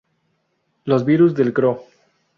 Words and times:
Los 0.85 1.05
virus 1.05 1.35
del 1.35 1.51
Gro. 1.51 1.83